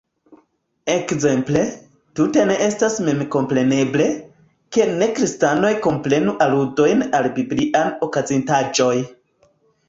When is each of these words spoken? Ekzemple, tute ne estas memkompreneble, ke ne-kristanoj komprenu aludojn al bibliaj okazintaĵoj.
Ekzemple, 0.91 1.59
tute 2.19 2.45
ne 2.51 2.55
estas 2.67 2.95
memkompreneble, 3.09 4.07
ke 4.77 4.87
ne-kristanoj 5.03 5.71
komprenu 5.85 6.35
aludojn 6.47 7.05
al 7.21 7.29
bibliaj 7.37 7.85
okazintaĵoj. 8.09 8.93